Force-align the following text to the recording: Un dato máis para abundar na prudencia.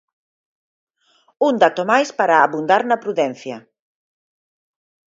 Un 1.47 1.53
dato 1.63 1.81
máis 1.91 2.09
para 2.19 2.35
abundar 2.47 2.81
na 2.85 3.01
prudencia. 3.03 3.57